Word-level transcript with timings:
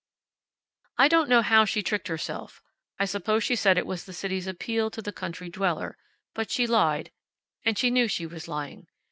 I 0.97 1.07
don't 1.07 1.29
know 1.29 1.43
how 1.43 1.63
she 1.63 1.83
tricked 1.83 2.07
herself. 2.07 2.63
I 2.97 3.05
suppose 3.05 3.43
she 3.43 3.55
said 3.55 3.77
it 3.77 3.85
was 3.85 4.05
the 4.05 4.13
city's 4.13 4.47
appeal 4.47 4.89
to 4.89 4.99
the 5.03 5.11
country 5.13 5.47
dweller, 5.47 5.95
but 6.33 6.49
she 6.49 6.65
lied, 6.65 7.11
and 7.63 7.77
she 7.77 7.91
knew 7.91 8.07
she 8.07 8.25
was 8.25 8.47
lying. 8.47 8.87